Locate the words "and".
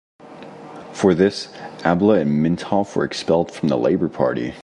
2.21-2.43